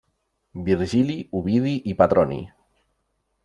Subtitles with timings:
[0.69, 2.41] Virgili, Ovidi i Petroni.